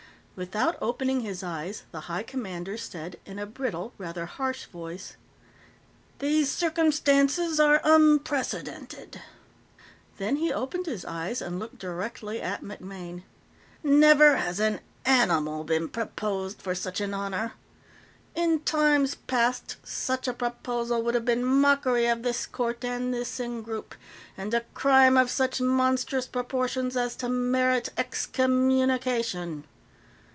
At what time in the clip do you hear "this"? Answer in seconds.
22.23-22.47, 23.13-23.37